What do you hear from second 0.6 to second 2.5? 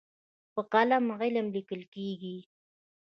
قلم علم لیکل کېږي.